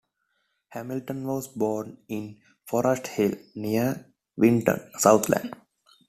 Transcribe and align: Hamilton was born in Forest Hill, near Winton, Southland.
Hamilton 0.69 1.27
was 1.27 1.47
born 1.47 1.99
in 2.07 2.41
Forest 2.65 3.05
Hill, 3.05 3.35
near 3.53 4.03
Winton, 4.35 4.89
Southland. 4.97 5.53